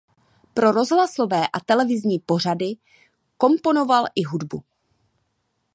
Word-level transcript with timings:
Pro 0.53 0.71
rozhlasové 0.71 1.47
a 1.47 1.59
televizní 1.59 2.19
pořady 2.19 2.65
komponoval 3.37 4.05
i 4.15 4.23
hudbu. 4.23 4.63